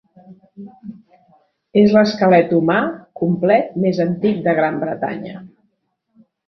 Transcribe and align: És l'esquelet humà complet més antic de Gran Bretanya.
És 1.83 1.93
l'esquelet 1.97 2.57
humà 2.61 2.79
complet 3.23 3.79
més 3.87 4.03
antic 4.11 4.43
de 4.51 4.61
Gran 4.63 4.83
Bretanya. 4.87 5.49